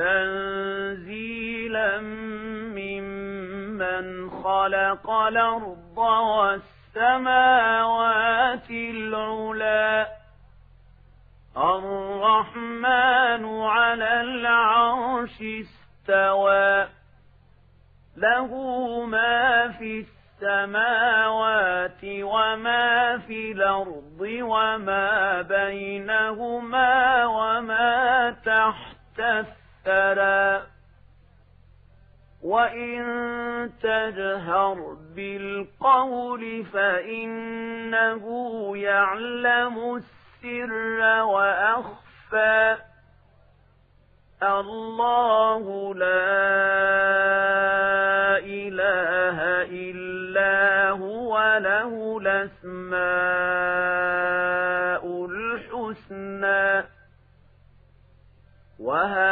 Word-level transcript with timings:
تنزيلا 0.00 2.00
ممن 2.76 4.30
خلق 4.30 5.10
الأرض 5.10 5.98
والسماوات 6.96 8.70
العلا. 8.70 10.08
الرحمن 11.56 13.62
على 13.62 14.20
العرش 14.20 15.42
استوى. 15.42 16.88
له 18.16 18.54
ما 19.04 19.68
في 19.68 20.04
السماوات 20.42 22.00
وما 22.04 23.18
في 23.18 23.52
الأرض 23.52 24.20
وما 24.40 25.42
بينهما 25.42 27.26
وما 27.26 28.30
تحت 28.30 29.20
الثرى 29.86 30.66
وإن 32.42 33.02
تجهر 33.82 34.96
بالقول 35.16 36.64
فإنه 36.64 38.26
يعلم 38.76 39.96
السر 39.96 41.22
وأخفى 41.22 42.76
الله 44.42 45.94
لا 45.94 46.30
إله 48.38 49.38
إلا 49.70 50.90
هو 50.90 51.58
له 51.60 52.18
الأسماء 52.18 53.39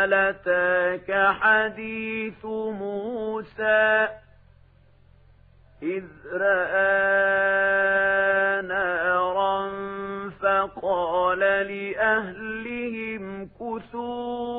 وهل 0.09 0.15
أتاك 0.15 1.35
حديث 1.41 2.45
موسى 2.45 4.09
إذ 5.83 6.05
رأى 6.33 7.03
نارا 8.63 9.71
فقال 10.41 11.39
لأهلهم 11.39 13.49
كثوا 13.61 14.58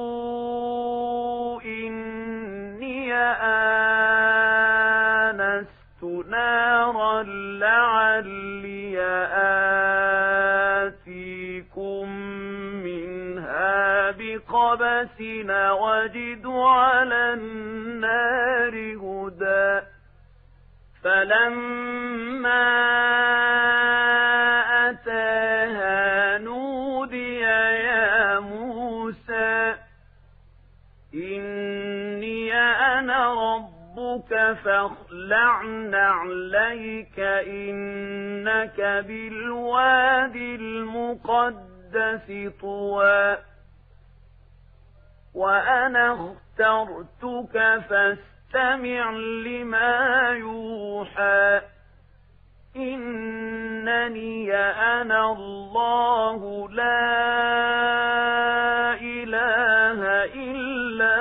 بقبس 14.76 15.22
وجد 15.82 16.46
على 16.46 17.34
النار 17.34 18.76
هدى. 18.98 19.86
فلما 21.04 22.66
أتاها 24.90 26.38
نودي 26.38 27.40
يا 27.40 28.40
موسى 28.40 29.76
إني 31.14 32.54
أنا 32.54 33.34
ربك 33.34 34.58
فاخلع 34.64 35.62
نعليك 35.64 37.20
إنك 37.48 39.06
بالواد 39.08 40.36
المقدس 40.36 42.28
طوى. 42.62 43.49
وأنا 45.40 46.06
اخترتك 46.14 47.56
فاستمع 47.90 49.12
لما 49.46 50.30
يوحى. 50.30 51.62
إنني 52.76 54.56
أنا 54.56 55.32
الله 55.32 56.70
لا 56.70 57.06
إله 59.02 60.00
إلا 60.36 61.18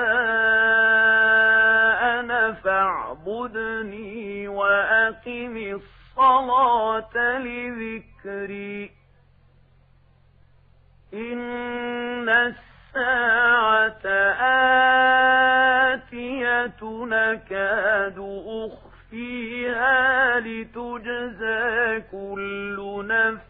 أنا 2.19 2.51
فاعبدني 2.51 4.47
وأقم 4.47 5.55
الصلاة 5.57 7.15
لذكري. 7.39 8.91
إن 11.13 12.29
الساعة 12.29 13.58
نكاد 17.09 18.19
أخفيها 18.47 20.39
لتجزى 20.39 22.01
كل 22.11 23.05
نفس 23.07 23.49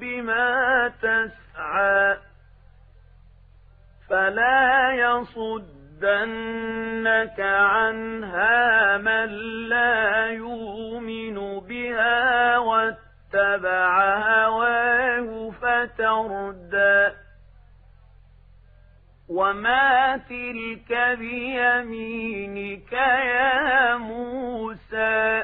بما 0.00 0.92
تسعى 1.02 2.16
فلا 4.08 4.92
يصدنك 4.94 6.20
عنها 7.40 8.98
من 8.98 9.26
لا 9.68 10.26
يؤمن 10.26 11.60
بها 11.60 12.58
واتبع 12.58 14.18
هواه 14.18 15.50
فتردى 15.50 17.21
وما 19.32 20.16
تلك 20.28 21.18
بيمينك 21.18 22.92
يا 22.92 23.96
موسى 23.96 25.42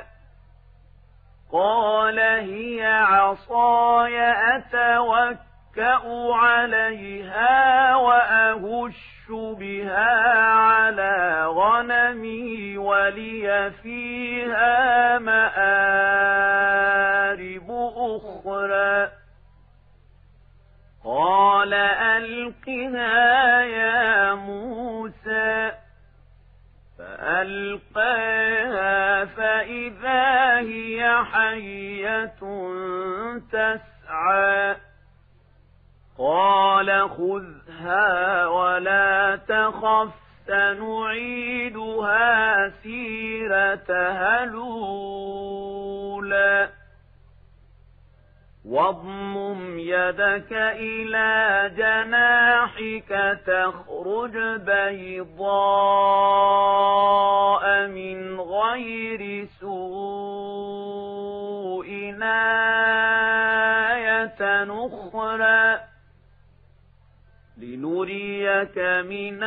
قال 1.53 2.19
هي 2.21 2.87
عصاي 2.87 4.33
أتوكأ 4.57 6.35
عليها 6.35 7.97
وأهش 7.97 9.31
بها 9.31 10.39
على 10.49 11.47
غنمي 11.47 12.79
ولي 12.79 13.73
فيها 13.83 15.19
مآرب 15.19 15.68
تخف 39.79 40.11
سنعيدها 40.47 42.19
سيرتها 42.83 44.45
الأولى 44.45 45.89
واضمم 48.65 49.79
يدك 49.79 50.53
إلى 50.53 51.71
جناحك 51.77 53.39
تخرج 53.47 54.37
بيضاء 54.61 55.49
من 57.87 58.41
غير 58.41 59.48
لنريك 68.59 68.79
من 69.07 69.43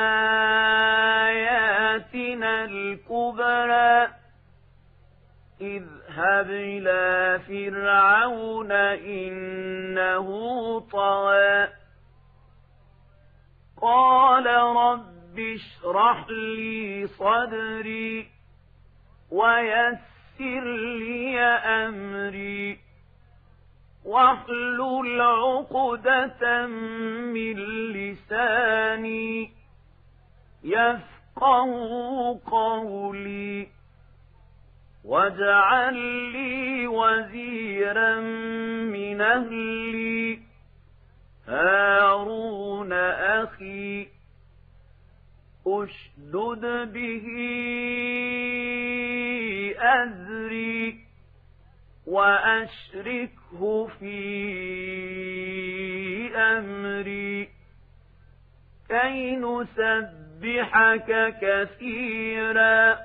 آياتنا 1.25 2.65
الكبرى. 2.65 4.07
اذهب 5.61 6.49
إلى 6.49 7.39
فرعون 7.47 8.71
إنه 8.71 10.27
طغى. 10.79 11.67
قال 13.81 14.45
رب 14.75 15.39
اشرح 15.39 16.25
لي 16.29 17.07
صدري 17.07 18.29
ويسر 19.31 20.63
لي 20.97 21.39
أمري. 21.39 22.50
واحلل 24.21 25.21
عقدة 25.21 26.67
من 27.33 27.55
لساني 27.93 29.51
يفقه 30.63 31.69
قولي 32.45 33.67
واجعل 35.05 35.95
لي 36.33 36.87
وزيرا 36.87 38.15
من 38.95 39.21
أهلي 39.21 40.39
هارون 41.47 42.93
أخي 43.43 44.07
أشدد 45.67 46.93
به 46.93 47.25
أزري 49.79 51.10
وأشركه 52.11 53.87
في 53.99 54.17
أمري 56.35 57.49
كي 58.89 59.35
نسبحك 59.35 61.35
كثيرا 61.41 62.97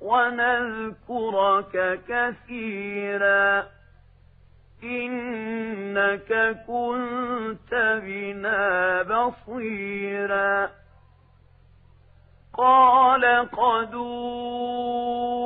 ونذكرك 0.00 2.00
كثيرا 2.08 3.66
إنك 4.82 6.56
كنت 6.66 8.00
بنا 8.04 9.02
بصيرا 9.02 10.70
قال 12.58 13.50
قد 13.50 13.94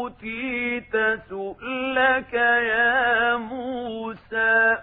أوتيت 0.09 0.97
سؤلك 1.29 2.35
يا 2.35 3.37
موسى 3.37 4.77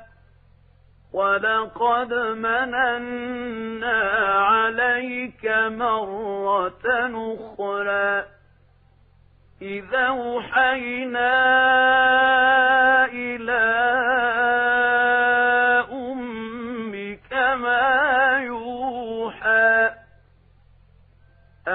ولقد 1.14 2.14
مننا 2.14 4.02
عليك 4.34 5.46
مرة 5.68 6.86
أخرى. 7.14 8.24
إذا 9.62 10.08
أوحينا 10.08 11.34
إلى 13.06 13.64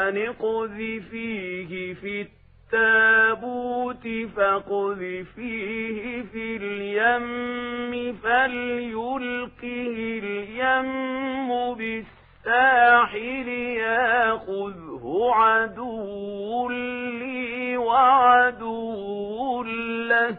أن 0.09 0.17
اقذفيه 0.17 1.95
في 1.95 2.27
التابوت 2.73 4.09
فاقذفيه 4.37 6.23
في 6.23 6.57
اليم 6.57 8.13
فليلقه 8.23 9.87
اليم 10.23 11.75
بالساحل 11.75 13.49
ياخذه 13.49 15.31
عدو 15.35 16.69
لي 16.69 17.77
وعدو 17.77 19.63
له. 19.63 20.39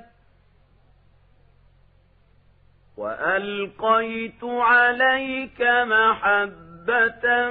وألقيت 2.98 4.44
عليك 4.44 5.62
محبة 5.62 7.50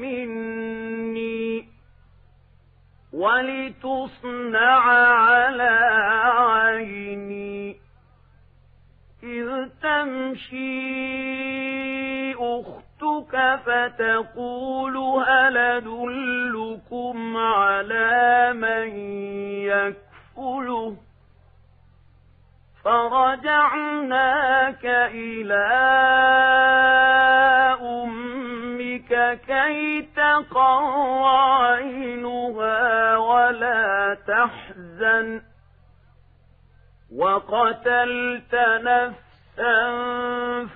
مني 0.00 0.47
ولتصنع 3.18 4.80
على 5.30 5.78
عيني 6.38 7.76
إذ 9.22 9.68
تمشي 9.82 10.78
أختك 12.34 13.60
فتقول 13.66 14.96
هل 14.96 15.56
أدلكم 15.56 17.36
على 17.36 18.52
من 18.52 18.96
يكفله 19.66 20.96
فرجعناك 22.84 24.84
إلى 25.14 25.68
أمك 29.28 29.40
كي 29.46 30.08
تقر 30.16 31.24
عينها 31.24 33.16
ولا 33.16 34.16
تحزن 34.26 35.42
وقتلت 37.16 38.54
نفسا 38.84 39.88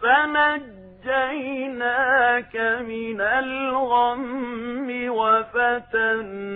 فنجيناك 0.02 1.56
من 2.80 3.20
الغم 3.20 4.88
وفتناك 5.08 6.52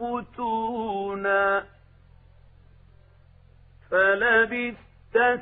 فتونا 0.00 1.64
فلبثت 3.90 4.78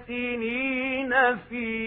سنين 0.06 1.36
في 1.36 1.86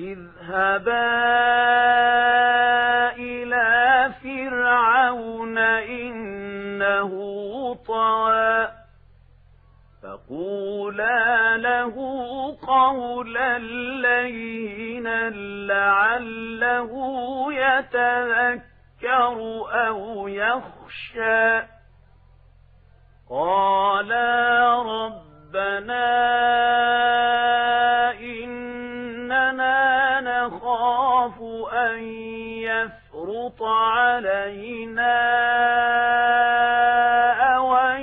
اذهبا 0.00 1.10
إلى 3.16 4.10
فرعون 4.22 5.58
إنه 5.58 7.10
طغى 7.88 8.68
فقولا 10.02 11.56
له 11.56 11.94
قولا 12.66 13.58
لينا 13.58 15.30
لعله 15.66 16.92
يتذكر 17.52 19.36
أو 19.72 20.28
يخشى 20.28 21.62
قالا 23.30 24.82
ربنا 24.82 26.30
نخاف 30.90 31.42
أن 31.72 31.98
يفرط 32.58 33.62
علينا 33.62 35.20
أو 37.56 37.76
أن 37.76 38.00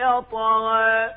يطغى. 0.00 1.10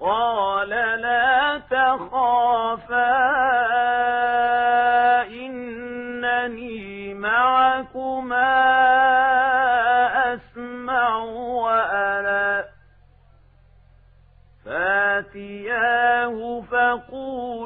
قال 0.00 0.68
لا 1.00 1.60
تخافا 1.70 3.12
إنني 5.26 7.14
معكما 7.14 8.56
أسمع 10.34 11.16
وأرى. 11.24 12.64
فاتياه 14.64 16.62
فقولا 16.70 17.56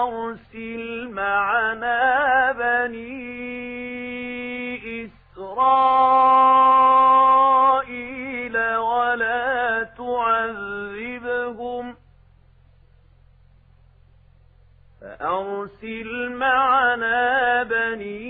فأرسل 0.00 1.08
معنا 1.08 2.52
بني 2.52 3.10
إسرائيل 5.04 5.76
ولا 8.76 9.82
تعذبهم. 9.98 11.96
فأرسل 15.00 16.30
معنا 16.32 17.62
بني 17.62 18.29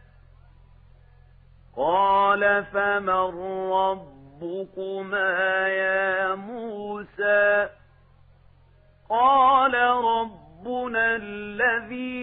قال 1.81 2.65
فمن 2.73 3.09
ربكما 3.71 5.67
يا 5.67 6.35
موسى 6.35 7.69
قال 9.09 9.73
ربنا 10.03 11.15
الذي 11.15 12.21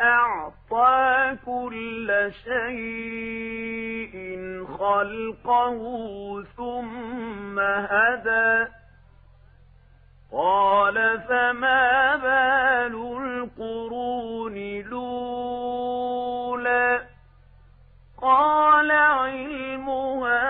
أعطى 0.00 1.36
كل 1.46 2.30
شيء 2.44 4.14
خلقه 4.78 5.80
ثم 6.56 7.58
هدى 7.58 8.66
قال 10.32 11.20
فما 11.28 12.16
بال 12.16 12.94
القرون 12.94 13.59
قال 18.22 18.90
علمها 18.90 20.40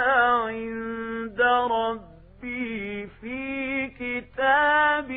عند 0.46 1.40
ربي 1.70 3.06
في 3.06 3.86
كتاب 3.88 5.10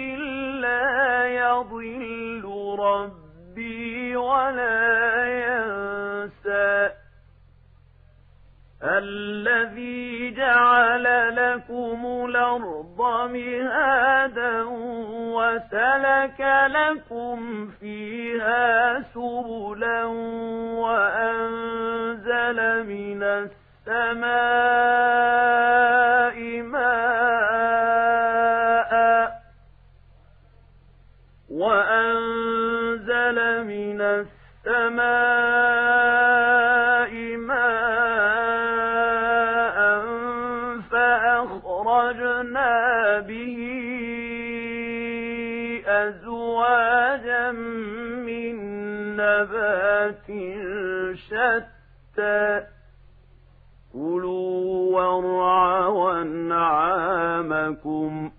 لا 0.62 1.26
يضل 1.26 2.44
ربي 2.80 4.16
ولا 4.16 5.26
ينسى. 5.46 6.94
الذي 8.84 10.32
جعل 10.32 11.36
لكم 11.36 12.26
الأرض 12.30 13.00
مهادا 13.32 14.64
وسلك 15.34 16.42
لكم 16.68 17.68
فيها 17.80 19.00
سبلا 19.00 19.13
السماء 23.88 24.24
ماء 26.62 26.94
وأنزل 31.50 33.38
من 33.64 34.02
السماء 34.02 35.04
ماء 37.38 37.74
فأخرجنا 40.92 42.72
به 43.20 43.60
أزواجا 45.88 47.52
من 47.52 48.56
نبات 49.16 50.28
شتى 51.16 52.73
أنعامكم 57.74 58.32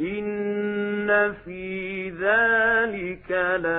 إن 0.00 1.32
في 1.32 2.10
ذلك 2.10 3.30
لآيات 3.30 3.78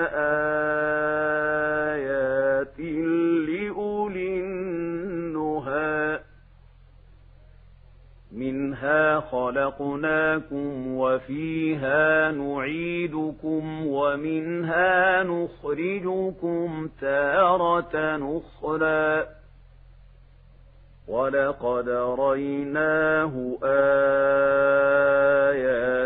لأولي 3.49 4.39
النهى. 4.39 6.19
منها 8.31 9.19
خلقناكم 9.19 10.87
وفيها 10.87 12.31
نعيدكم 12.31 13.87
ومنها 13.87 15.23
نخرجكم 15.23 16.89
تارة 17.01 18.19
أخرى. 18.37 19.26
ولقد 21.17 21.89
ريناه 22.19 23.57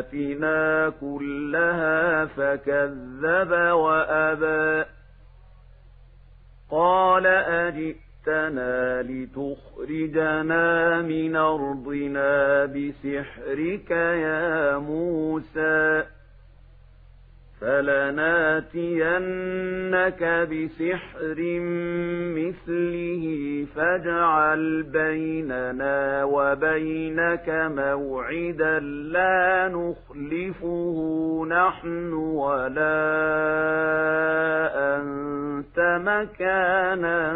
آياتنا 0.01 0.89
كلها 1.01 2.25
فكذب 2.25 3.51
وأبى 3.71 4.85
قال 6.71 7.27
أجئتنا 7.27 9.01
لتخرجنا 9.01 10.65
من 11.01 11.35
أرضنا 11.35 12.65
بسحرك 12.65 13.91
يا 13.91 14.77
موسى 14.77 16.03
فلناتينك 17.61 19.11
بسحر 20.51 21.39
مثله 22.37 23.23
فاجعل 23.75 24.83
بيننا 24.83 26.23
وبينك 26.23 27.47
موعدا 27.49 28.79
لا 28.79 29.67
نخلفه 29.67 30.97
نحن 31.49 32.13
ولا 32.13 33.01
أنت 34.95 35.79
مكانا 35.79 37.33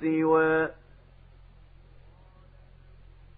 سوى 0.00 0.68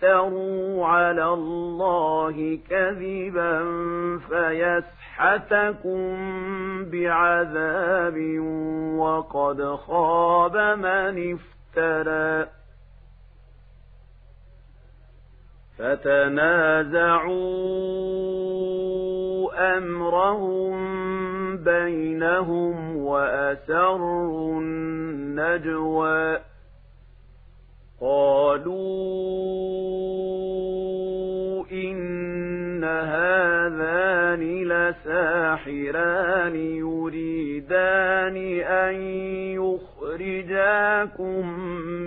تفتروا 0.00 0.86
على 0.86 1.24
الله 1.24 2.58
كذبا 2.70 3.64
فيسحتكم 4.28 6.06
بعذاب 6.90 8.38
وقد 8.98 9.74
خاب 9.74 10.56
من 10.56 11.38
افترى 11.38 12.48
فتنازعوا 15.78 17.36
أمرهم 19.76 20.76
بينهم 21.56 22.96
وأسروا 22.96 24.60
النجوى 24.60 26.38
قالوا 28.00 29.65
هذان 34.36 34.68
لساحران 34.68 36.56
يريدان 36.56 38.36
أن 38.60 38.94
يخرجاكم 39.56 41.48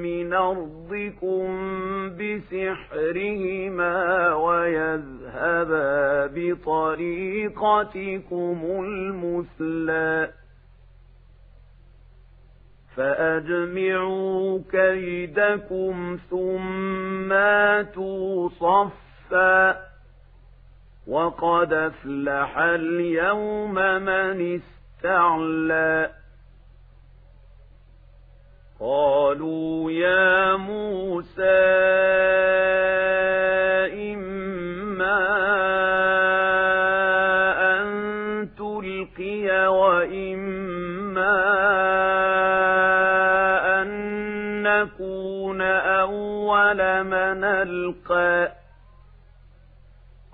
من 0.02 0.34
أرضكم 0.34 1.46
بسحرهما 2.10 3.94
ويذهبا 4.36 6.28
بطريقتكم 6.36 7.80
المثلى 8.64 10.30
فأجمعوا 12.96 14.60
كيدكم 14.72 16.18
ثم 16.30 17.34
آتوا 17.34 18.50
صفا 18.50 19.89
وقد 21.10 21.74
أفلح 21.74 22.58
اليوم 22.58 23.76
من 23.76 24.62
تَعْلَى 25.04 26.10
قَالُوا 28.80 29.92
يَا 29.92 30.56
مُوسَىٰ 30.56 31.40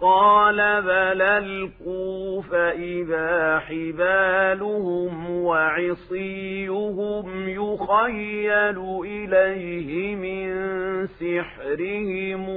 قَالَ 0.02 0.82
بَلْ 0.82 1.22
أَلْقُوا 1.22 2.42
فَإِذَا 2.42 3.60
حِبَالُهُمْ 3.60 5.30
وَعِصِيُّهُمْ 5.44 7.26
يُخَيَّلُ 7.50 9.02
إِلَيْهِ 9.06 10.16
مِن 10.16 11.08
سِحْرِهِمْ 11.08 12.50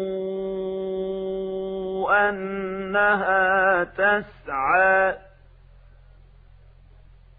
أَنَّهَا 2.11 3.85
تَسْعَىٰ 3.85 5.17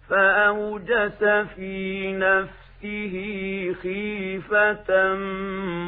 فَأَوْجَسَ 0.10 1.24
فِي 1.56 2.14
نَفْسِهِ 2.14 3.16
خِيفَةً 3.82 5.16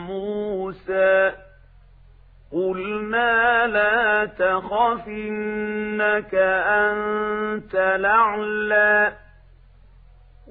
مُوسَىٰ 0.07 1.50
قُلْنَا 2.51 3.67
لَا 3.67 4.25
تَخَفْ 4.25 5.07
إِنَّكَ 5.07 6.35
أَنتَ 6.35 7.75
الْأَعْلَىٰ 7.75 9.13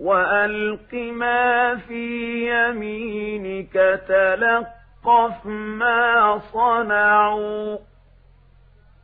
وَأَلْقِ 0.00 0.94
مَا 0.94 1.76
فِي 1.76 2.06
يَمِينِكَ 2.48 4.00
تَلْقَفْ 4.08 5.46
مَا 5.46 6.38
صَنَعُوا 6.38 7.78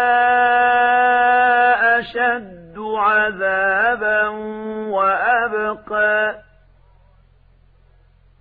أَشَدُّ 2.00 2.76
عَذَابًا 2.78 4.28
وَأَبْقَىٰ. 4.89 6.36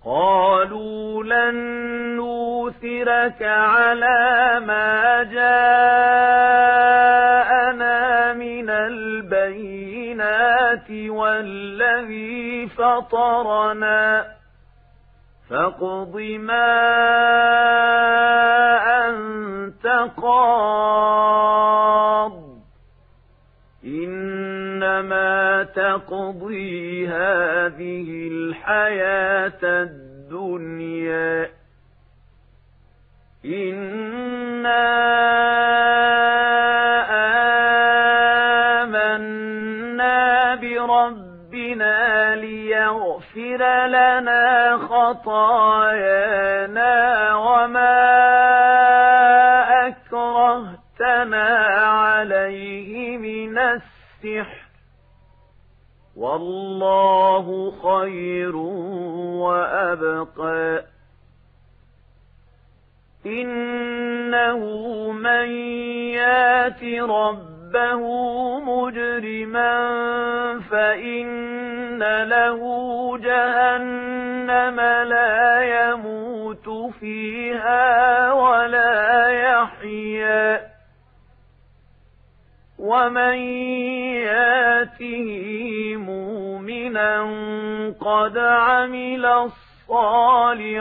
قَالُوا 0.05 1.23
لَن 1.23 1.55
نُّؤْثِرَكَ 2.15 3.43
عَلَىٰ 3.43 4.59
مَا 4.65 5.23
جَاءَنَا 5.23 7.16
وَالَّذِي 10.91 12.67
فَطَرَنَا 12.67 14.25
فَاقْضِ 15.49 16.17
مَا 16.39 16.77
أَنتَ 19.07 19.87
قَاضٍ 20.17 21.27
إِنَّمَا 23.85 25.63
تَقْضِي 25.63 27.07
هَٰذِهِ 27.07 28.27
الْحَيَاةَ 28.31 29.63
الدُّنْيَا 29.63 31.49
إِنَّا 33.45 35.36
لِيَغْفِرَ 43.37 43.87
لَنَا 43.87 44.77
خَطَايَانَا 44.77 45.35
وَمَا 47.35 47.97
أَكْرَهْتَنَا 49.87 51.47
عَلَيْهِ 51.77 53.17
مِنَ 53.17 53.57
السِّحْرِ. 53.57 54.67
وَاللَّهُ 56.15 57.71
خَيْرٌ 57.71 58.55
وَأَبْقَىٰ. 59.45 60.83
إِنَّهُ 63.25 64.61
مَن 65.11 65.51
يَأْتِ 66.11 66.83
رَبَّهُ 67.67 68.03
مُجْرِمًا 68.59 69.71
فَإِنَّ 70.71 71.99
لَهُ 72.23 72.61
جَهَنَّمَ 73.17 74.79
لَا 75.09 75.61
يَمُوتُ 75.63 76.93
فِيهَا 76.99 78.31
وَلَا 78.33 79.27
يَحْيَىٰ 79.29 80.59
وَمَن 82.79 83.35
يَأْتِهِ 84.31 85.29
مُؤْمِنًا 85.95 87.21
قَدْ 87.99 88.37
عَمِلَ 88.37 89.25
الصَّالِحَاتِ 89.89 90.73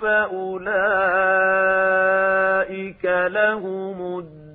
فَأُولَٰئِكَ 0.00 0.76
لَهُمُ 3.04 4.18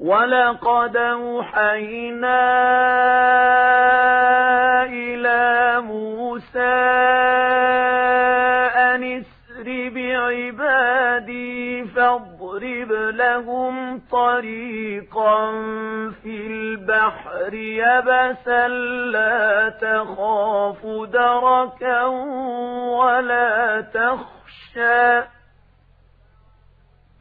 وَلَقَدْ 0.00 0.96
أَوْحَيْنَا 0.96 2.40
إِلَىٰ 4.84 5.80
مُوسَىٰ 5.80 6.60
أَنِ 8.76 9.02
اسْرِ 9.04 9.66
بِعِبَادِي 9.94 11.84
فَاضْرِبْ 11.84 12.92
لهم 12.92 14.00
طريقا 14.12 15.50
في 16.22 16.46
البحر 16.46 17.54
يبسا 17.54 18.68
لا 19.12 19.68
تخاف 19.68 20.86
دركا 21.12 22.04
ولا 23.00 23.80
تخشى 23.80 25.39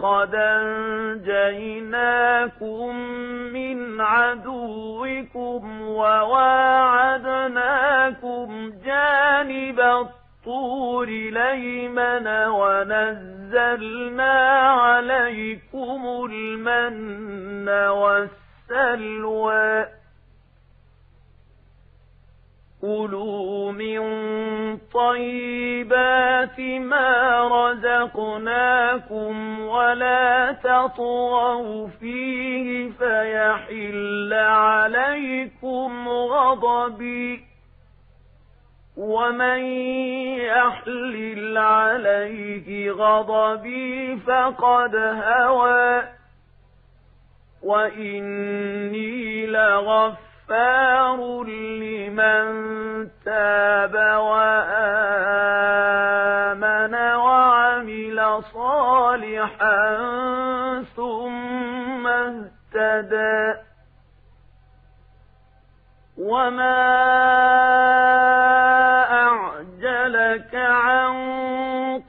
قد 0.00 0.34
أنجيناكم 1.62 2.96
من 3.52 4.00
عدوكم 4.00 5.82
وواعدناكم 5.82 7.52
جانب 8.84 9.80
الطور 9.80 11.06
ليمن 11.06 12.26
ونزلنا 12.46 14.32
عليكم 14.70 16.02
المن 16.30 17.68
والسلوى 18.68 19.86
كلوا 22.82 23.72
من 23.72 24.00
طيبات 24.94 26.60
ما 26.60 27.40
رزقناكم 27.52 29.60
ولا 29.60 30.52
تطغوا 30.52 31.88
فيه 31.88 32.90
فيحل 32.90 34.32
عليكم 34.32 36.08
غضبي 36.08 37.40
ومن 38.96 39.58
يحلل 40.38 41.58
عليه 41.58 42.90
غضبي 42.90 44.16
فقد 44.16 44.96
هوى 44.96 46.02
وإني 47.62 49.46
لغفار 50.52 51.44
لمن 51.44 52.44
تاب 53.24 53.94
وآمن 54.20 54.64
وعمل 56.94 58.42
صالحا 58.54 59.96
ثم 60.96 62.06
اهتدى. 62.06 63.60
وما 66.18 66.92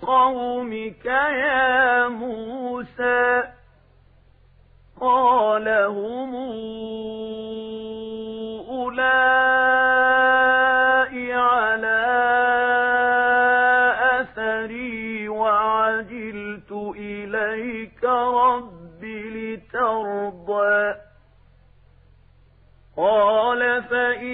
قومك 0.01 1.05
يا 1.05 2.07
موسى؟ 2.07 3.43
قال 5.01 5.67
هم 5.67 6.35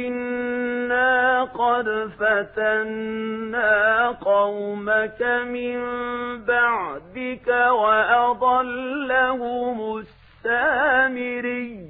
فإنا 0.09 1.43
قد 1.43 2.11
فتنا 2.19 4.07
قومك 4.09 5.21
من 5.47 5.79
بعدك 6.45 7.47
وأضلهم 7.71 8.97
السامري 10.45 11.89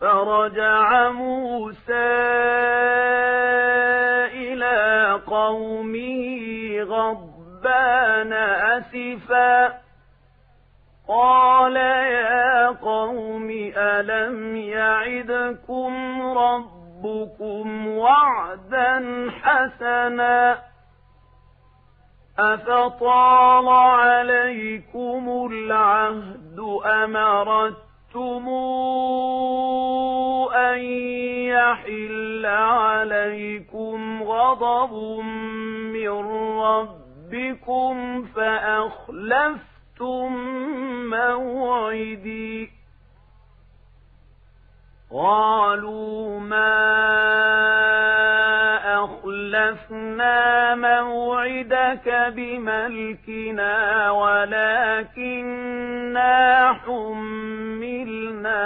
فرجع 0.00 1.10
موسى 1.10 2.14
إلى 4.32 5.20
قومه 5.26 6.82
غضبان 6.82 8.32
أسفا 8.32 9.77
قال 11.08 11.76
يا 11.76 12.68
قوم 12.68 13.50
ألم 13.76 14.56
يعدكم 14.56 16.22
ربكم 16.22 17.88
وعدا 17.88 19.26
حسنا 19.42 20.58
أفطال 22.38 23.68
عليكم 23.68 25.48
العهد 25.52 26.58
أمرتم 27.04 28.48
أن 30.54 30.78
يحل 31.48 32.46
عليكم 32.46 34.22
غضب 34.22 34.92
من 35.92 36.08
ربكم 36.60 38.24
فأخلفتم 38.24 39.77
أَخْلَفْتُم 39.98 40.32
مَّوْعِدِي 41.10 42.70
قَالُوا 45.10 46.40
مَا 46.40 46.78
أَخْلَفْنَا 49.04 50.74
مَوْعِدَكَ 50.74 52.32
بِمَلْكِنَا 52.36 54.10
وَلَكِنَّا 54.10 55.52
حُمِّلْنَا 56.72 58.58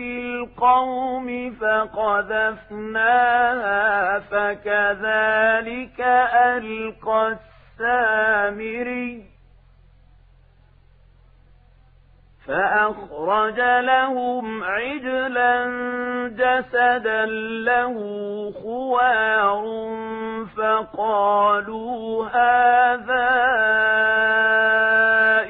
الْقَوْمِ 0.00 1.54
فَقَذَفْنَاهَا 1.60 2.98
فكذلك 4.18 6.00
ألقى 6.34 7.36
السامري 7.78 9.36
فأخرج 12.46 13.60
لهم 13.60 14.64
عجلا 14.64 15.66
جسدا 16.28 17.26
له 17.64 17.94
خوار 18.62 19.64
فقالوا 20.56 22.26
هذا 22.26 23.56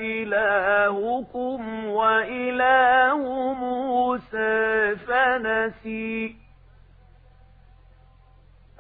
إلهكم 0.00 1.86
وإله 1.86 3.18
موسى 3.52 4.96
فنسي 4.96 6.36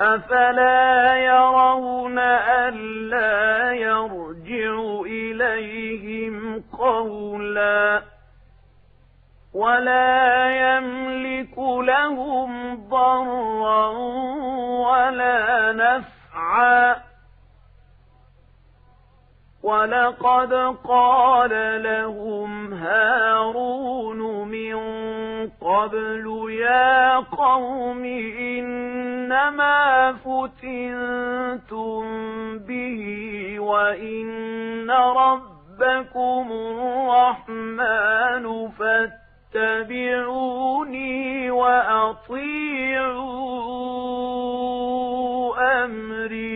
أفلا 0.00 1.16
يرون 1.16 2.18
ألا 2.18 3.72
يرجع 3.72 5.00
إليهم 5.06 6.62
قولا 6.78 8.02
ولا 9.54 10.50
يملك 10.50 11.58
لهم 11.58 12.76
ضرا 12.88 13.55
ولقد 19.66 20.52
قال 20.88 21.82
لهم 21.82 22.72
هارون 22.72 24.48
من 24.48 24.76
قبل 25.60 26.46
يا 26.50 27.16
قوم 27.16 28.04
إنما 28.38 30.12
فتنتم 30.12 32.02
به 32.58 33.04
وإن 33.60 34.90
ربكم 34.90 36.46
الرحمن 36.52 38.44
فاتبعوني 39.54 41.50
وأطيعوا 41.50 42.96
أمري 45.84 46.55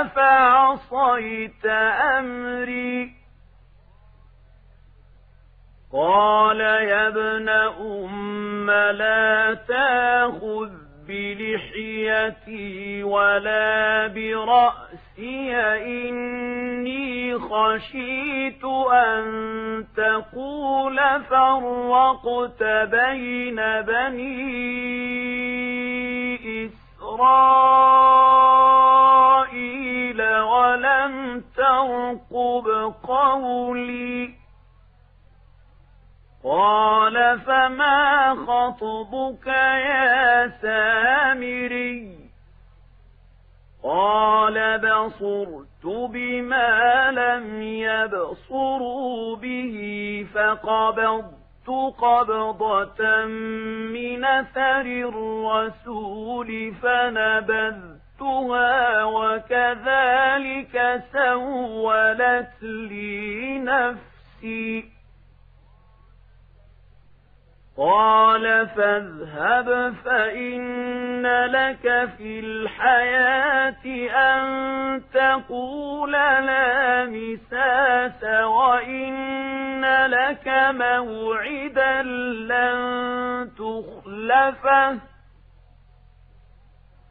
أفعصيت 0.00 1.66
أمري؟ 2.18 3.24
قال 5.92 6.60
يا 6.60 7.08
ابن 7.08 7.48
أم 7.48 8.70
لا 8.70 9.54
تأخذ 9.68 10.70
بلحيتي 11.08 13.02
ولا 13.02 14.06
برأسي 14.06 15.56
إني 15.56 17.38
خشيت 17.38 18.64
أن 18.92 19.24
تقول 19.96 20.96
فرقت 21.30 22.62
بين 22.90 23.56
بني 23.82 24.44
إسرائيل. 26.66 27.84
ولم 30.44 31.44
ترقب 31.56 32.94
قولي. 33.02 34.34
قال 36.44 37.40
فما 37.40 38.34
خطبك 38.34 39.46
يا 39.46 40.48
سامري؟ 40.62 42.14
قال 43.84 44.78
بصرت 44.78 45.86
بما 46.12 47.10
لم 47.10 47.62
يبصروا 47.62 49.36
به 49.36 50.26
فقبضت 50.34 51.68
قبضة 51.98 53.24
من 53.94 54.24
أثر 54.24 54.80
الرسول 54.80 56.74
فنبذتها 58.20 59.04
وكذلك 59.04 61.02
سولت 61.12 62.62
لي 62.62 63.58
نفسي. 63.58 64.94
قال 67.78 68.68
فاذهب 68.68 69.94
فإن 70.04 71.26
لك 71.46 72.08
في 72.18 72.40
الحياة 72.40 73.84
أن 74.14 75.02
تقول 75.14 76.12
لا 76.12 77.04
مساس 77.06 78.24
وإن 78.44 79.84
لك 80.06 80.48
موعدا 80.70 82.02
لن 82.02 83.50
تخلفه. 83.58 85.13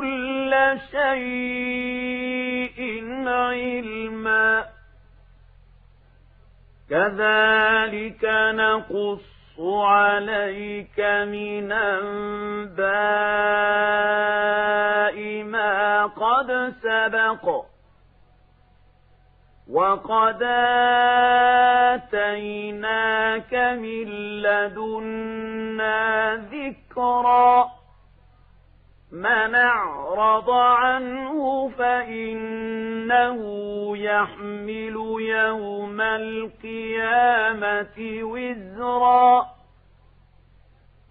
كل 0.00 0.78
شيء 0.90 2.80
علما. 3.28 4.64
كذلك 6.90 8.24
نقص 8.54 9.60
عليك 9.60 11.00
من 11.00 11.72
أنباء 11.72 12.82
ما 15.44 16.06
قد 16.06 16.74
سبق. 16.82 17.64
وقد 19.70 20.42
آتيناك 21.92 23.54
من 23.54 24.08
لدنا 24.42 26.34
ذكرًا. 26.34 27.79
من 29.12 29.54
أعرض 29.54 30.50
عنه 30.50 31.68
فإنه 31.78 33.40
يحمل 33.96 34.96
يوم 35.20 36.00
القيامة 36.00 37.98
وزرا. 38.22 39.46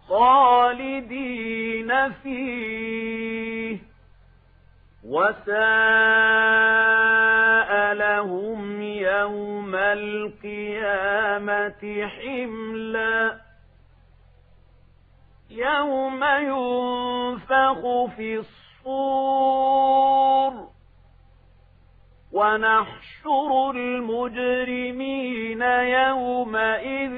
خالدين 0.07 2.09
فيه. 2.09 3.77
وساء 5.05 5.53
لهم 7.93 8.81
يوم 8.81 9.75
القيامة 9.75 10.47
حملاً. 12.07 13.48
يوم 15.59 16.23
ينفخ 16.23 17.81
في 18.15 18.37
الصور 18.37 20.53
ونحشر 22.33 23.71
المجرمين 23.71 25.61
يومئذ 25.61 27.15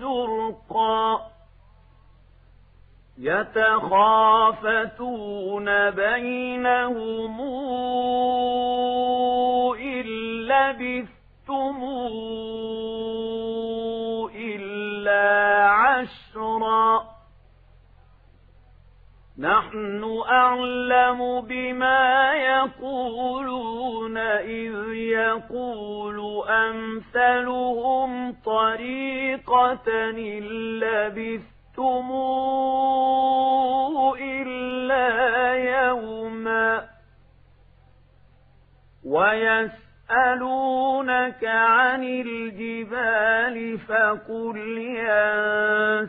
زرقا 0.00 1.30
يتخافتون 4.60 5.90
بينهم 5.90 7.40
إن 9.80 10.06
لبثتم 10.48 11.78
إلا 14.36 15.64
عشرا 15.68 17.09
نحن 19.40 20.22
أعلم 20.30 21.40
بما 21.40 22.32
يقولون 22.34 24.16
إذ 24.18 24.92
يقول 24.94 26.48
أمثلهم 26.48 28.32
طريقة 28.44 30.10
إن 30.10 30.42
لبثتم 30.80 32.10
إلا 34.20 35.52
يوما 35.54 36.84
ويسألون 39.04 39.90
يسألونك 40.10 41.44
عن 41.44 42.04
الجبال 42.04 43.78
فقل 43.78 44.56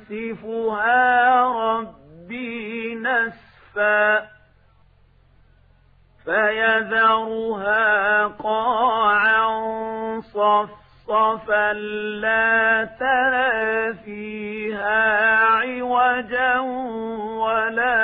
ينسفها 0.10 1.42
ربي 1.44 2.01
نسفا 2.96 4.28
فيذرها 6.26 8.28
قاعا 8.28 9.42
صفصفا 10.22 11.74
لا 11.74 12.86
ترى 13.00 13.94
فيها 13.94 15.36
عوجا 15.36 16.60
ولا 17.40 18.02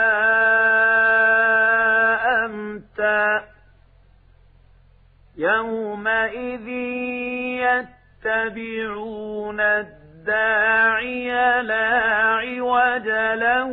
أمتا 2.45 3.43
يومئذ 5.37 6.67
يتبعون 8.25 9.59
الداعي 9.59 10.06
لا 10.27 11.87
عوج 12.39 13.07
له 13.39 13.71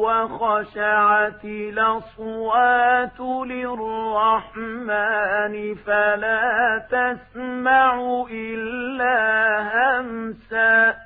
وخشعت 0.00 1.44
الأصوات 1.44 3.20
للرحمن 3.46 4.94
فلا 5.74 6.84
تسمع 6.90 8.24
إلا 8.30 9.18
همسا 9.74 11.05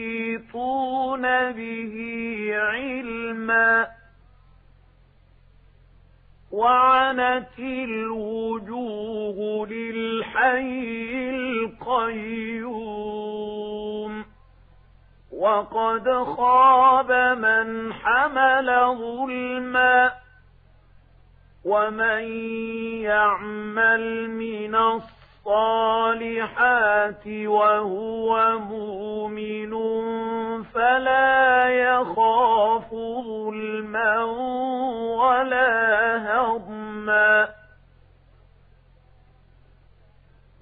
به 1.51 1.95
علما 2.55 3.87
وعنت 6.51 7.59
الوجوه 7.59 9.37
للحي 9.67 11.29
القيوم 11.29 12.71
وقد 15.31 16.23
خاب 16.23 17.11
من 17.37 17.93
حمل 17.93 18.95
ظلما 18.97 20.13
ومن 21.65 22.23
يعمل 23.01 24.29
من 24.29 24.75
الصالحات 24.75 25.20
وهو 27.47 28.59
مؤمن 28.59 29.73
فلا 30.63 31.67
يخاف 31.69 32.91
ظلما 33.25 34.23
ولا 35.21 35.71
هضما 36.17 37.60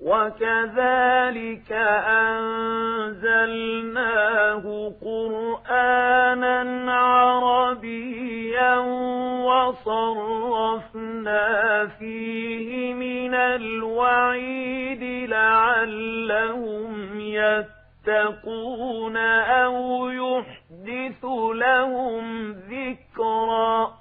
وكذلك 0.01 1.71
أنزلناه 3.11 3.83
قرآنا 5.01 6.91
عربيا 6.93 8.77
وصرفنا 9.45 11.07
فيه 11.99 12.93
من 12.93 13.33
الوعيد 13.33 15.29
لعلهم 15.29 17.19
يتقون 17.19 19.17
أو 19.17 20.09
يحدث 20.09 21.25
لهم 21.53 22.51
ذكرًا. 22.51 23.98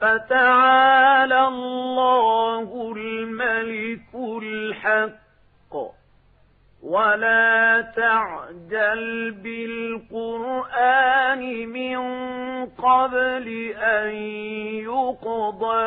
فتعالى 0.00 1.48
الله 1.48 2.92
الملك 2.96 4.14
الحق. 4.42 5.24
ولا 6.84 7.80
تعجل 7.96 9.30
بالقرآن 9.42 10.88
من 11.68 11.98
قبل 12.66 13.74
أن 13.78 14.14
يقضى 14.84 15.84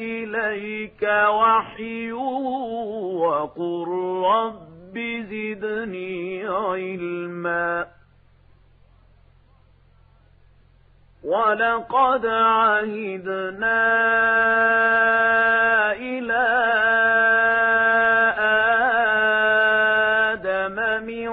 إليك 0.00 1.02
وحي 1.28 2.12
وقل 3.22 3.88
رب 4.24 4.98
زدني 5.30 6.46
علما. 6.46 7.86
ولقد 11.24 12.26
عهدنا 12.26 13.82
إلى 15.92 16.46
آدم 20.32 21.06
من 21.06 21.30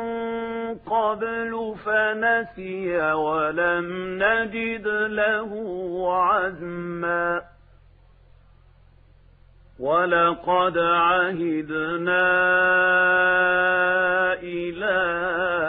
قبل 0.77 1.75
فنسي 1.85 3.01
ولم 3.11 3.85
نجد 4.23 4.87
له 4.87 5.51
عزما 6.13 7.41
ولقد 9.79 10.77
عهدنا 10.77 12.27
إلى 14.43 14.97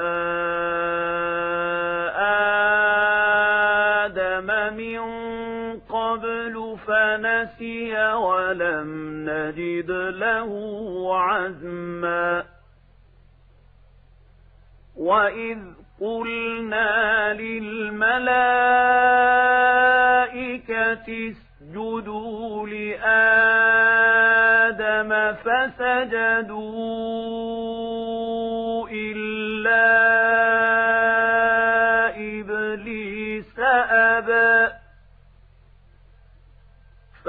نسي 0.05 0.22
ولم 8.53 9.25
نجد 9.29 9.91
له 9.91 10.51
عزما 11.17 12.45
وإذ 14.97 15.59
قلنا 16.01 17.33
للملائكة 17.33 18.13
اسجدوا 21.31 22.67
لآدم 22.69 23.03
فسجدوا 25.35 26.93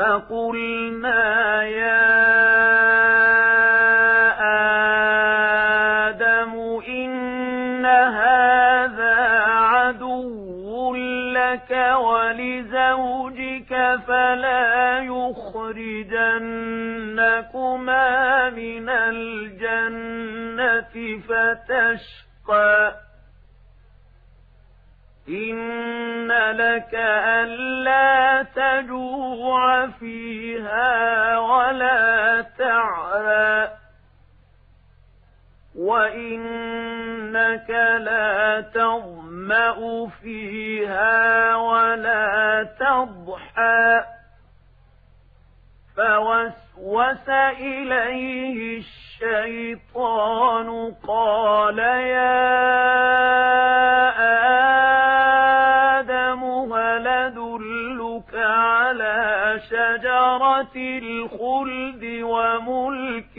فقلنا 0.04 1.64
يا 1.64 2.04
آدم 6.10 6.54
إن 6.88 7.86
هذا 7.86 9.16
عدو 9.48 10.96
لك 11.34 11.72
ولزوجك 12.00 13.72
فلا 14.08 15.00
يخرجنكما 15.00 15.70
من 18.50 18.90
الجنة 18.90 20.42
فتشقى 21.28 22.96
إن 25.30 25.93
لك 26.54 26.94
ألا 26.94 28.44
تجوع 28.56 29.88
فيها 29.88 31.38
ولا 31.38 32.42
تعرى. 32.42 33.70
وإنك 35.76 37.70
لا 38.00 38.62
تظمأ 38.62 40.08
فيها 40.22 41.56
ولا 41.56 42.64
تضحى. 42.80 44.04
فوسوس 45.98 47.30
إليه 47.60 48.78
الشيطان 49.24 50.94
قال 51.08 51.80
يا 51.80 52.74
شجرة 60.34 60.76
الخلد 60.76 62.04
وملك 62.24 63.38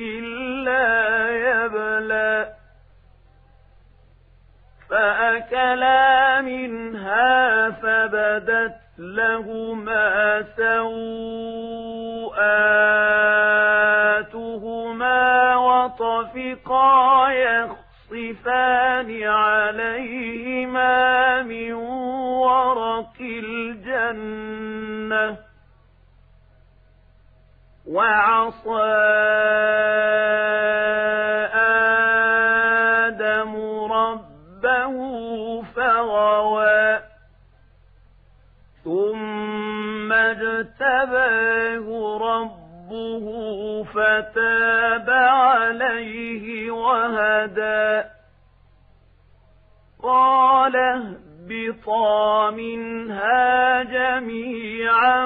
لا 0.65 1.29
يبلى. 1.31 2.53
فأكلا 4.91 6.41
منها 6.41 7.71
فبدت 7.71 8.75
لهما 8.99 10.43
سوءاتهما 10.57 10.87
وطفقا 15.57 17.29
يخصفان 17.31 19.23
عليهما 19.23 20.93
من 21.43 21.73
ورق 21.73 23.15
الجنة. 23.21 24.75
وعصى 27.95 28.95
آدم 33.07 33.55
ربه 33.93 34.97
فغوى 35.63 37.01
ثم 38.85 40.13
اجتباه 40.13 41.87
ربه 42.19 43.27
فتاب 43.85 45.11
عليه 45.11 46.71
وهدى 46.71 48.09
قال 50.03 50.77
اهبطا 50.77 52.51
منها 52.51 53.83
جميعا 53.83 55.25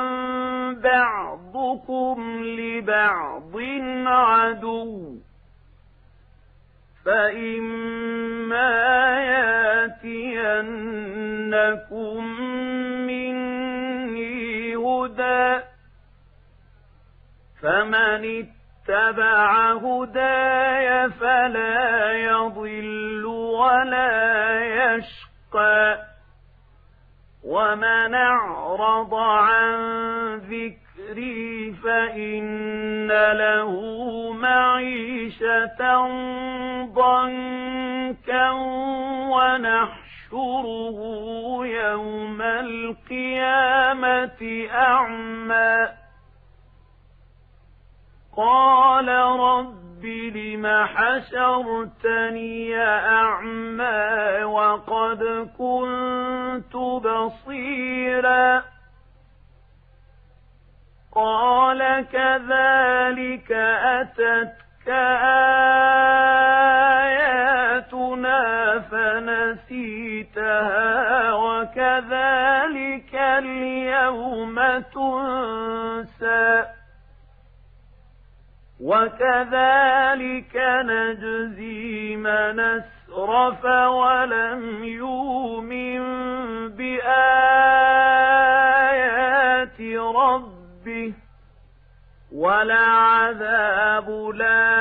بعضكم 1.69 2.43
لبعض 2.45 3.57
عدو 4.07 5.17
فإما 7.05 8.71
ياتينكم 9.89 10.55
مني 13.07 14.77
هدى 14.77 15.61
فمن 17.63 18.47
اتبع 18.89 19.73
هداي 19.73 21.11
فلا 21.11 22.13
يضل 22.13 23.25
ولا 23.27 24.61
يشقى 24.65 26.09
ومن 27.45 28.15
أعرض 28.15 29.15
عن 29.15 29.79
ذكري 31.09 31.73
فإن 31.73 33.09
له 33.33 33.73
معيشة 34.33 36.07
ضنكا 36.95 38.51
ونحشره 39.33 40.99
يوم 41.67 42.43
القيامة 42.43 44.41
أعمى. 44.71 45.89
قال 48.37 49.09
رب 49.41 50.05
لم 50.05 50.67
حشرتني 50.87 52.81
أعمى 52.81 54.45
وقد 54.45 55.49
كنت 55.59 56.77
بصيرا 56.77 58.78
قال 61.19 62.07
كذلك 62.13 63.53
أتتك 63.99 64.89
آياتنا 67.09 68.79
فنسيتها 68.91 70.85
وكذلك 71.33 73.15
اليوم 73.15 74.57
تنسى 74.95 76.65
وكذلك 78.81 80.57
نجزي 80.85 82.17
من 82.17 82.61
أسرف 82.61 83.65
ولم 83.65 84.85
يؤمن 84.85 85.99
بآيات 86.69 88.68
ولعذاب 92.33 94.09
الآخرة 94.35 94.77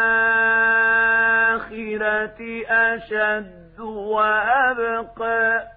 أشد 2.69 3.79
وأبقى. 3.79 5.67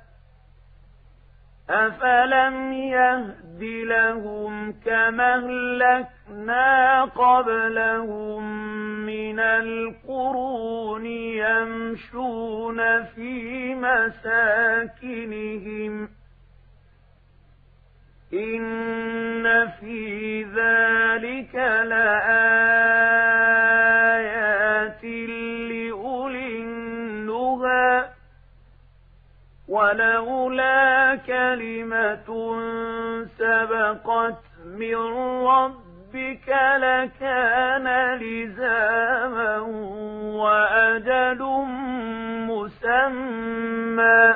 أفلم 1.71 2.73
يهد 2.73 3.63
لهم 3.63 4.73
كما 4.73 5.35
أهلكنا 5.35 7.05
قبلهم 7.05 8.43
من 9.07 9.41
القرون 9.41 11.07
يمشون 11.07 13.05
في 13.05 13.75
مساكنهم. 13.75 15.01
إن 18.33 19.69
في 19.81 20.43
ذلك 20.45 21.55
لآيات 24.11 25.05
لأولي 25.71 26.63
النهى 26.63 28.05
ولولا 29.69 31.17
كلمة 31.27 32.29
سبقت 33.39 34.39
من 34.65 34.95
ربك 35.47 36.49
لكان 36.77 37.87
لزاما 38.17 39.59
وأجل 40.41 41.43
مسمى 42.51 44.35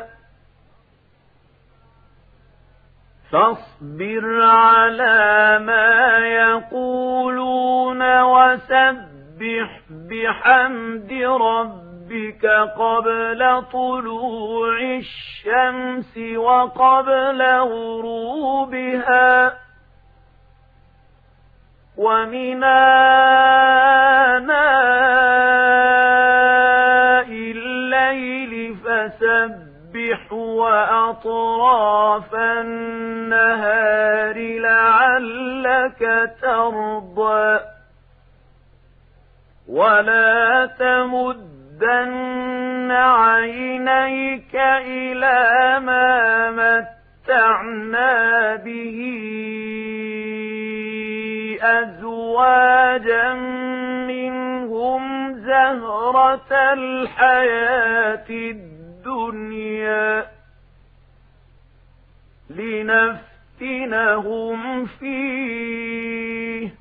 فاصبر 3.35 4.43
على 4.43 5.59
ما 5.59 6.19
يقولون 6.19 8.03
وسبح 8.23 9.81
بحمد 9.91 11.13
ربك 11.41 12.47
قبل 12.79 13.63
طلوع 13.73 14.79
الشمس 14.81 16.19
وقبل 16.37 17.43
غروبها. 17.43 19.35
ومن 21.97 22.65
آناء 24.35 24.55
وأطراف 30.65 32.35
النهار 32.35 34.37
لعلك 34.59 36.33
ترضى. 36.43 37.61
ولا 39.69 40.67
تمد 40.67 41.55
تمدن 41.81 42.91
عينيك 42.91 44.57
إلى 44.87 45.81
ما 45.81 46.51
متعنا 46.51 48.57
به 48.57 49.01
أزواجا 51.63 53.33
منهم 54.09 55.35
زهرة 55.35 56.53
الحياة 56.53 58.31
الدنيا. 58.31 60.34
لنفتنهم 63.61 64.87
فيه. 64.87 66.75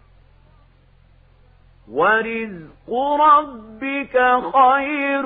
ورزق 1.91 2.93
ربك 3.19 4.41
خير 4.53 5.25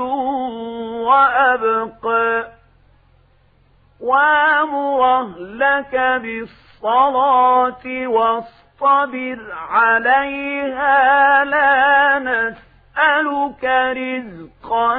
وأبقى. 1.10 2.48
وامره 4.02 5.40
لك 5.40 5.96
بالصلاة 6.22 8.08
واصطبر 8.08 9.38
عليها 9.70 11.46
لا 11.46 12.20
نسألك 12.20 13.64
رزقا 13.98 14.98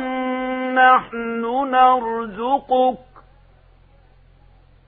نحن 0.75 1.43
نرزقك. 1.71 3.08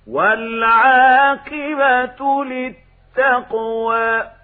والعاقبة 0.07 1.65
للتقوى. 2.45 4.41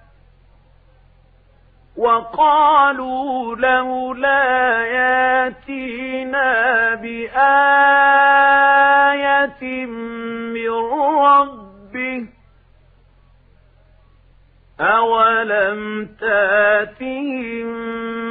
وقالوا 1.97 3.57
لولا 3.57 4.87
ياتينا 4.87 6.55
بآية 6.95 7.37
من 9.87 10.71
ربه 11.25 12.27
أولم 14.81 16.09
تأتهم 16.21 17.69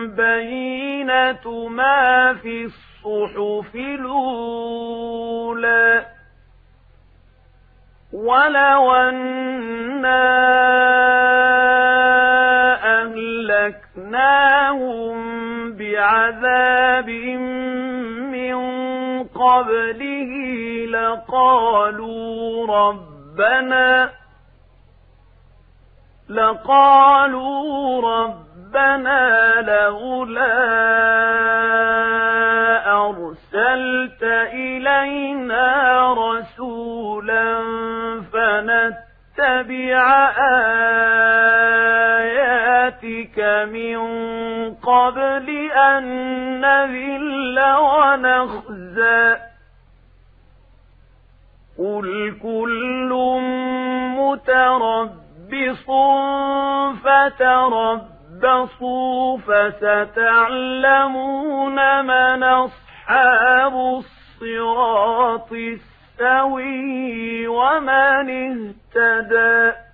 بينة 0.07 1.67
ما 1.69 2.34
في 2.34 2.65
الصحف 2.65 3.76
الأولى 3.76 4.86
وَلَوْ 8.26 8.91
أَنَّا 8.91 10.26
أَهْلَكْنَاهُمْ 13.01 15.15
بِعَذَابٍ 15.73 17.09
مِّن 18.34 18.55
قَبْلِهِ 19.23 20.32
لَقَالُوا 20.89 22.67
رَبَّنَا 22.67 24.09
لَقَالُوا 26.30 28.01
رَبَّنَا 28.01 29.61
لَوْلَا 29.61 30.95
أرسلت 33.55 34.23
إلينا 34.53 36.13
رسولا 36.13 37.61
فنتبع 38.33 40.29
آياتك 42.19 43.39
من 43.71 43.97
قبل 44.73 45.49
أن 45.71 46.03
نذل 46.61 47.59
ونخزى. 47.79 49.35
قل 51.79 52.35
كل 52.43 53.11
مُتَرَبِّصٌ 54.17 55.85
فَتَرَبَّصُوا 57.03 58.17
فَسَتَعْلَمُونَ 59.37 60.65
مَنْ 62.05 62.43
أَصْحَابُ 63.09 63.73
الصِّرَاطِ 63.75 65.51
السَّوِيِّ 65.51 67.47
وَمَنِ 67.47 68.29
اهْتَدَى 68.95 69.84